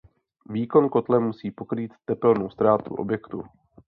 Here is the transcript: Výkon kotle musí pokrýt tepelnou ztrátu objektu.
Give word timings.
Výkon 0.49 0.89
kotle 0.89 1.19
musí 1.19 1.51
pokrýt 1.51 1.93
tepelnou 2.05 2.49
ztrátu 2.49 2.93
objektu. 2.95 3.43